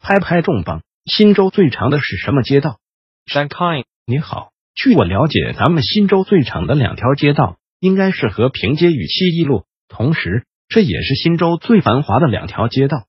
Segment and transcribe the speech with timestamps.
[0.00, 0.80] 拍拍重磅！
[1.04, 2.78] 新州最长的是什么街道？
[3.26, 13.04] 山开，你好，据我了解，咱们新州最长的两条街道应该是和平街与七一路，同时这也是新州最繁华的两条街道。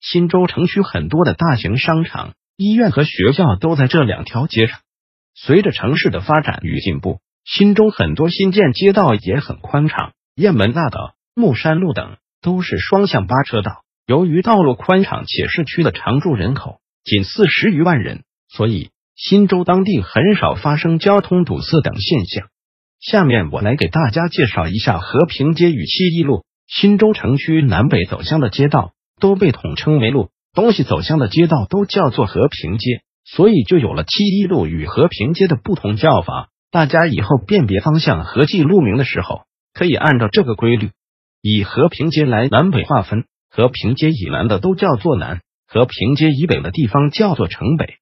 [0.00, 4.78] 新州城区很多的大型商场、医院和学校都在这两条街上。
[5.34, 13.82] 随着城市的发展与进步，新州很多新建街道也很宽敞，雁门大道、木山路等都是双向八车道。
[14.06, 22.46] 由于道路宽敞且市区的常住人口仅四十余万人，所以新州当地很少发生交通堵塞等现象。
[23.00, 26.44] 下面我来给大家介绍一下和平街与七一路。
[26.68, 36.48] 新州城区南北走向的街道都被统称为路，东西走向的街道都叫做和平街，所以就有了七一路与和平街的不同叫法。
[36.70, 39.42] 大家以后辨别方向和记路名的时候，
[39.74, 40.90] 可以按照这个规律，
[41.40, 43.24] 以和平街来南北划分。
[43.56, 47.94] 和平街以南的都叫做南，和平街以北的地方叫做城北。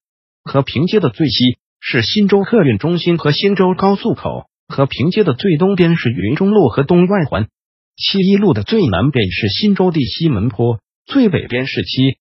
[0.43, 7.47] 和平街的最西是新州客运中心和新州高速口，和平街的最东边是云中路和东外环。
[7.95, 12.17] 七一路的最南边是新州地西门坡，最北边是七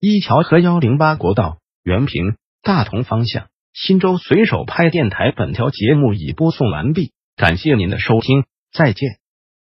[0.00, 3.46] 一桥和幺零八国道原平大同方向。
[3.72, 9.21] 新州随手拍电台本条节目已播送完毕，感谢您的收听，再见。